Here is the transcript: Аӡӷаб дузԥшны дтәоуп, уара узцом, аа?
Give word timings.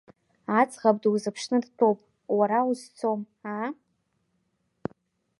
Аӡӷаб 0.59 0.95
дузԥшны 1.01 1.57
дтәоуп, 1.63 1.99
уара 2.37 2.59
узцом, 2.69 3.21
аа? 3.51 3.69